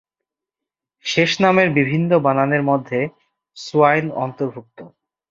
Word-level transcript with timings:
শেষ 1.05 1.31
নামের 1.39 1.67
বিভিন্ন 1.69 2.11
বানানের 2.19 2.63
মধ্যে 2.63 2.99
সোয়াইন 3.57 4.05
অন্তর্ভুক্ত। 4.15 4.79